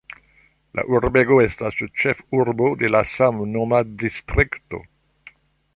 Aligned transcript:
La 0.77 0.85
urbego 0.99 1.37
estas 1.43 1.77
ĉefurbo 2.03 2.71
de 2.83 2.91
la 2.95 3.03
samnoma 3.13 3.83
distrikto. 4.05 4.83